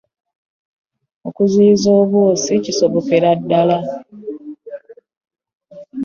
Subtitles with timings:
[1.27, 3.77] Okuziyiza obwosi kisobokera ddala.